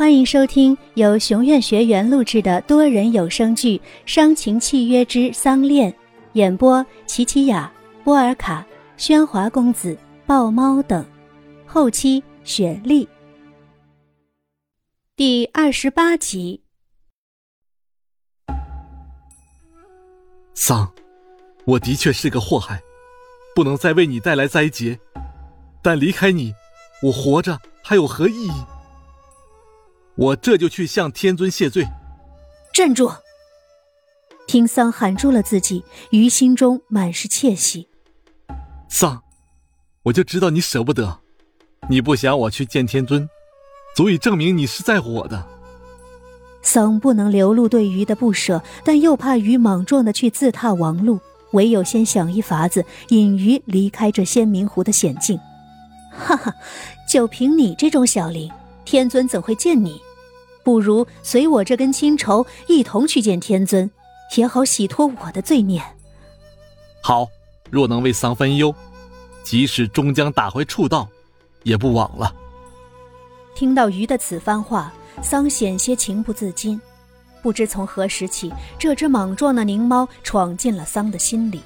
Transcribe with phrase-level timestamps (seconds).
[0.00, 3.76] 欢迎收听由熊院学员录制的多人有声剧
[4.06, 5.92] 《伤情契约之丧恋》，
[6.32, 7.70] 演播：琪琪雅、
[8.02, 8.66] 波尔卡、
[8.96, 9.94] 喧哗公子、
[10.24, 11.04] 豹猫等，
[11.66, 13.06] 后期雪莉。
[15.16, 16.62] 第二十八集。
[20.54, 20.90] 丧，
[21.66, 22.80] 我的确是个祸害，
[23.54, 24.98] 不能再为你带来灾劫，
[25.82, 26.54] 但离开你，
[27.02, 28.64] 我活着还有何意义？
[30.16, 31.86] 我这就去向天尊谢罪。
[32.72, 33.10] 站住！
[34.46, 37.88] 听桑喊住了自己，于心中满是窃喜。
[38.88, 39.22] 桑，
[40.02, 41.20] 我就知道你舍不得，
[41.88, 43.28] 你不想我去见天尊，
[43.94, 45.46] 足以证明你是在乎我的。
[46.62, 51.20] 桑不能流露对鱼的不舍，但又怕鱼莽撞的去自踏王路，
[51.52, 55.38] 唯有先想一法子引鱼离开这仙明湖的险境。
[56.10, 56.52] 哈哈，
[57.08, 58.50] 就凭你这种小灵，
[58.84, 60.00] 天尊怎会见你？
[60.62, 63.90] 不如随我这根青绸一同去见天尊，
[64.36, 65.82] 也好洗脱我的罪孽。
[67.02, 67.26] 好，
[67.70, 68.74] 若能为桑分忧，
[69.42, 71.08] 即使终将打回畜道，
[71.62, 72.34] 也不枉了。
[73.54, 76.80] 听到鱼的此番话，桑险些情不自禁。
[77.42, 81.62] 不知从何时起，这只莽撞的狞猫闯进了桑的心里。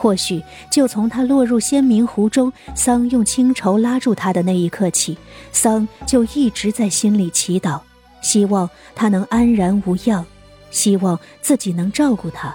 [0.00, 5.18] 或许就从他落入仙明湖中，桑用青绸拉住他的那一刻起，
[5.52, 7.78] 桑就一直在心里祈祷。
[8.22, 10.24] 希望他能安然无恙，
[10.70, 12.54] 希望自己能照顾他，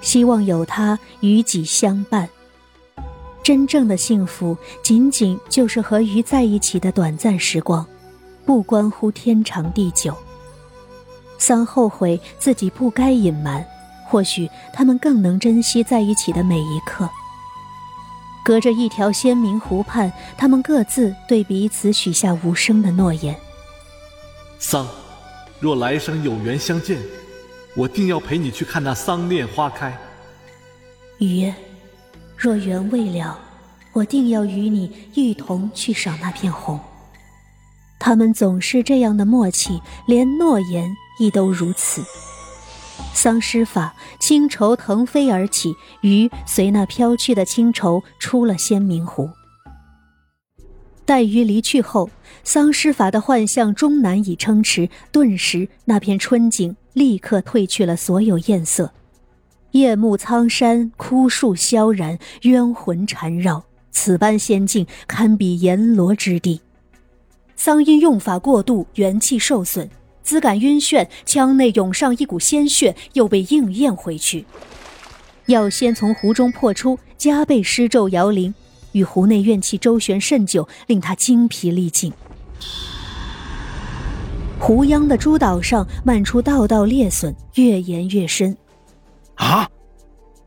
[0.00, 2.26] 希望有他与己相伴。
[3.42, 7.86] 真正的幸福，仅仅就是和鱼在一起的短暂时光，
[8.46, 10.16] 不关乎天长地久。
[11.36, 13.62] 桑后悔自己不该隐瞒，
[14.06, 17.08] 或许他们更能珍惜在一起的每一刻。
[18.44, 23.36] 隔着一条鲜明湖畔，他们各自对彼此许下无声的诺言。
[24.58, 24.86] 桑。
[25.58, 27.00] 若来生有缘相见，
[27.74, 29.98] 我定要陪你去看那桑恋花开。
[31.18, 31.50] 雨，
[32.36, 33.38] 若缘未了，
[33.94, 36.78] 我定要与你一同去赏那片红。
[37.98, 42.04] 他们总是这样的默契，连诺言亦都如此。
[43.16, 49.30] 丧尸法，青绸腾飞而起，鱼随那飘去的青绸出了仙明湖。
[51.06, 52.10] 待鱼离去后，
[52.44, 58.92] 丧尸法的幻象终难以撑持，顿时那片春景立刻褪去了所有艳色，
[59.70, 66.60] 夜幕苍山，枯树萧然，冤魂缠绕，此般仙境堪比阎罗之地。
[67.56, 69.88] 桑因用法过度，元气受损，
[70.26, 74.44] 滋感晕眩，腔内涌上一股鲜血，又被硬咽回去。
[75.46, 78.52] 要先从湖中破出，加倍施咒摇铃。
[78.90, 82.12] 与湖内怨气周旋甚久，令他精疲力尽。
[84.58, 88.56] 湖央的诸岛上漫出道道裂损，越延越深。
[89.36, 89.70] 啊，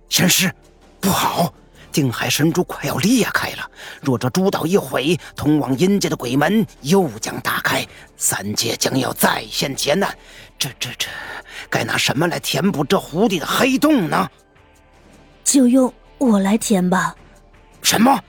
[0.10, 0.54] 仙师，
[1.00, 1.54] 不好！
[1.92, 3.70] 定海神珠快要裂开了。
[4.02, 7.86] 若这珠岛一毁，通往阴界的鬼门又将打开，
[8.18, 10.16] 三界将要再现劫难。
[10.58, 11.08] 这、这、这，
[11.70, 14.30] 该拿什么来填补这湖底的黑洞呢？
[15.44, 17.16] 就用我来填吧。
[17.82, 18.22] 什么？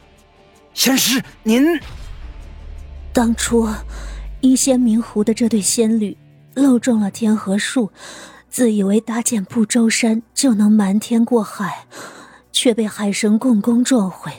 [0.72, 1.78] 仙师，您
[3.12, 3.69] 当初
[4.41, 6.16] 一仙明湖的这对仙侣
[6.54, 7.91] 漏中了天河树，
[8.49, 11.87] 自以为搭建不周山就能瞒天过海，
[12.53, 14.33] 却被海神共工撞毁。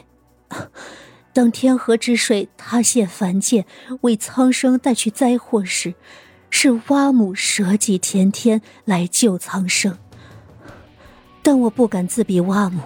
[1.34, 3.66] 当天河之水塌陷凡界，
[4.02, 5.96] 为苍生带去灾祸时，
[6.50, 9.98] 是蛙母舍己填天来救苍生。
[11.42, 12.82] 但我不敢自比蛙母，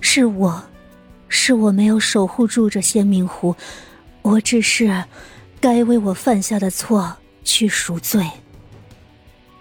[0.00, 0.64] 是我。
[1.36, 3.56] 是我没有守护住这仙明湖，
[4.22, 5.04] 我只是
[5.60, 8.30] 该为我犯下的错去赎罪。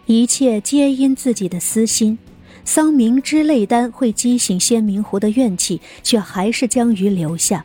[0.05, 2.19] 一切皆因自己的私心。
[2.65, 7.63] 桑明知泪丹会激醒仙明湖的怨气，却还是将鱼留下。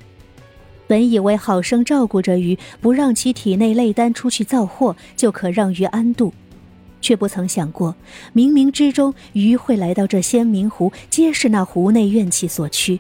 [0.87, 6.33] 本以为好生照顾着鱼，不让其体内泪丹出去造祸，就可让鱼安度，
[7.01, 7.95] 却不曾想过，
[8.35, 12.99] 冥冥之中鱼会来到这仙明湖，皆是那湖内怨气所驱。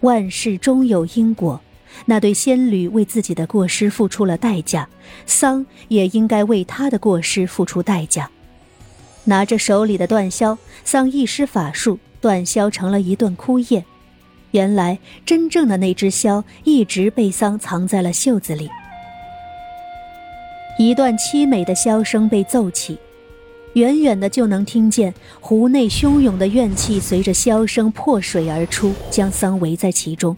[0.00, 1.60] 万事终有因果，
[2.06, 4.88] 那对仙侣为自己的过失付出了代价，
[5.24, 8.28] 桑也应该为他的过失付出代价。
[9.24, 13.84] 拿着手里的断箫，桑一施法术，断箫成了一段枯叶。
[14.50, 18.68] 原来，真正的那只箫一直被桑藏在了袖子里。
[20.78, 22.98] 一段凄美的箫声被奏起。
[23.74, 30.36] 远远的就能听见湖内汹涌的怨气随着箫声破水而出，将桑围在其中。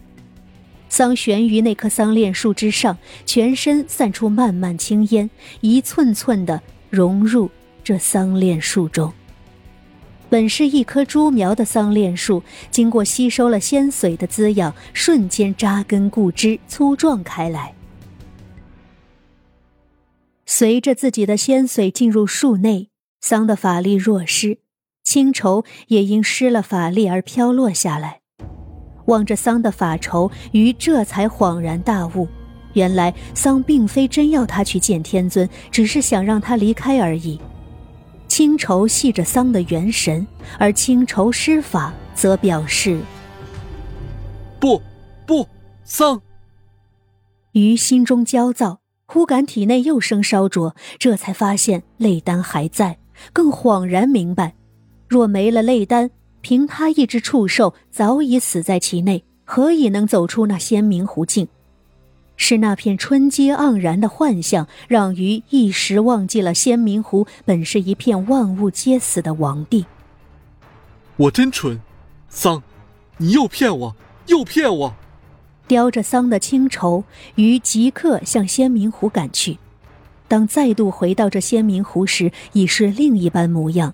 [0.87, 5.29] 桑悬于那棵桑恋树之上，全身散出漫漫青烟，
[5.59, 7.51] 一寸寸的融入
[7.85, 9.13] 这桑恋树中。
[10.27, 12.41] 本是一棵株苗的桑恋树，
[12.71, 17.75] 经过吸收了仙水的滋养，瞬间扎根固枝，粗壮开来。
[20.47, 22.89] 随着自己的仙水进入树内，
[23.21, 24.57] 桑的法力弱失，
[25.03, 28.21] 青绸也因失了法力而飘落下来。
[29.05, 32.27] 望着桑的法绸，于这才恍然大悟：
[32.73, 37.39] 原来桑并非真要他去见天尊，只是想让他离开而已。
[38.37, 40.27] 青绸系着桑的元神，
[40.59, 42.99] 而青绸施法则表示：
[44.59, 44.81] 不，
[45.25, 45.47] 不，
[45.85, 46.21] 桑。
[47.53, 52.97] 于心中焦躁，忽感体内又生烧灼，这才发现泪丹还在，
[53.31, 54.53] 更恍然明白，
[55.07, 56.11] 若没了泪丹，
[56.41, 61.47] 凭他一只畜兽早已死在其内，何以能走出那仙明湖境？
[62.37, 69.85] 是那片春街盎然的幻象，让鱼一时忘记了仙明湖本是一片万物皆死的王地。
[71.17, 71.79] 我真蠢，
[72.29, 72.61] 桑，
[73.17, 73.95] 你又骗我，
[74.27, 74.95] 又骗我！
[75.67, 77.05] 叼着桑的青愁，
[77.35, 79.57] 鱼即刻向仙明湖赶去。
[80.27, 83.93] 当再度回到这仙明湖时，已是另一般模样。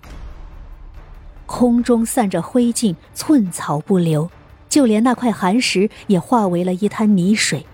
[1.46, 4.30] 空中散着灰烬，寸草不留，
[4.68, 7.64] 就连那块寒石也化为了一滩泥水。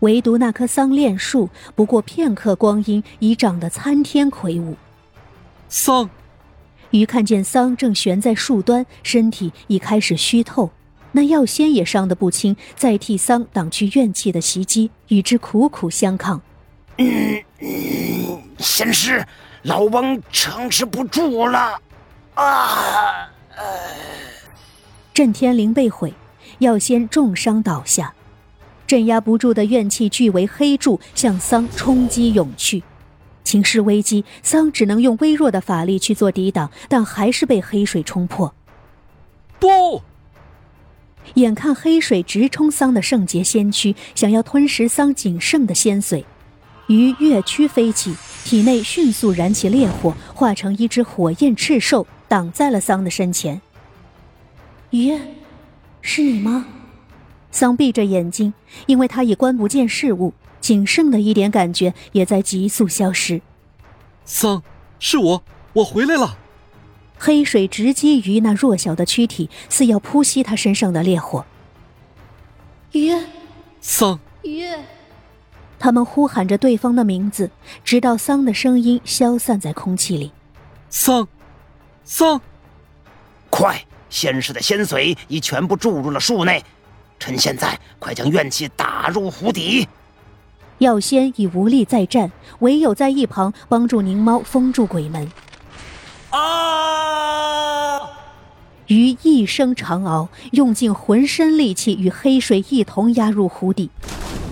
[0.00, 4.76] 唯独那棵桑恋树，不过片刻光阴，已长得参天魁梧。
[5.68, 6.08] 桑，
[6.90, 10.70] 鱼看见桑正悬在树端，身体已开始虚透，
[11.12, 16.40] 那药仙也伤得不轻，在替桑挡去怨气的袭击，与之苦苦相抗。
[16.98, 19.24] 嗯嗯，仙师，
[19.62, 21.80] 老翁撑持不住了，
[22.34, 23.28] 啊！
[25.14, 26.12] 震天灵被毁，
[26.58, 28.12] 药仙重伤倒下。
[28.86, 32.82] 镇压不住的怨气聚为黑柱，向桑冲击涌去。
[33.44, 38.52] 情势危机，桑只能用微弱的法力去做抵挡，但还是被黑水冲破。
[39.58, 40.02] 不！
[41.34, 46.24] 眼看黑水直冲桑的圣洁仙躯，想要吞食桑仅剩的仙髓，
[46.86, 53.60] 鱼跃躯飞起，体内迅速燃起烈火，化成一只火焰赤兽，挡在了桑的身前。
[54.90, 55.18] 鱼，
[56.00, 56.66] 是你吗？
[57.56, 58.52] 桑闭着眼睛，
[58.84, 63.40] 因为他已观不见事物，仅剩的一点感觉也在急速消失。
[64.26, 64.62] 桑，
[64.98, 65.42] 是我，
[65.72, 66.36] 我回来了。
[67.16, 71.46] 黑水直击于那弱小的躯体，似要扑熄他身上的烈火。
[72.92, 73.10] 鱼，
[73.80, 74.66] 桑，鱼，
[75.78, 77.50] 他们呼喊着对方的名字，
[77.82, 80.30] 直到桑的声音消散在空气里。
[80.90, 81.26] 桑，
[82.04, 82.38] 桑，
[83.48, 83.82] 快！
[84.08, 86.62] 仙师的仙髓已全部注入了树内。
[87.18, 89.88] 趁现在，快将怨气打入湖底！
[90.78, 95.30] 药仙已无力再战，唯有在一旁帮助宁猫封住鬼门。
[96.30, 98.00] 啊！
[98.86, 103.90] 鱼一声长嗷，用尽浑身力气与黑水一同压入湖底。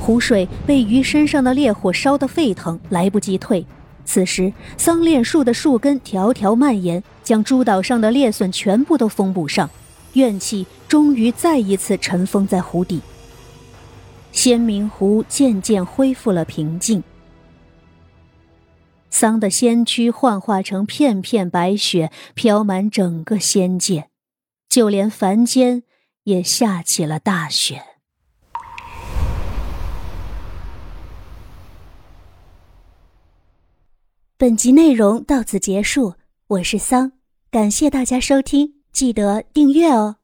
[0.00, 3.64] 湖水被鱼身上的烈火烧得沸腾，来不及退。
[4.05, 9.70] 此时，桑恋树的树根条条蔓延，将诸岛上的裂损全部都封补上。
[10.14, 13.00] 怨气终于再一次尘封在湖底，
[14.32, 17.02] 仙明湖渐渐恢复了平静。
[19.11, 24.09] 桑的仙躯幻化成片片白雪，飘满整个仙界，
[24.68, 25.85] 就连凡间
[26.25, 27.83] 也下起了大雪。
[34.37, 36.14] 本集内容到此结束，
[36.49, 37.12] 我是桑，
[37.52, 38.84] 感谢大家收听。
[38.94, 40.14] 记得订阅哦。